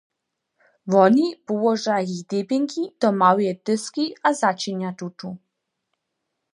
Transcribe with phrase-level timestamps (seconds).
[0.93, 5.29] Woni połoža jich debjenki do małeje tyzki a začinja tutu.